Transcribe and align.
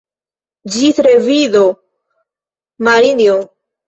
Ĝis 0.75 1.01
revido, 1.07 1.61
Marinjo. 2.89 3.37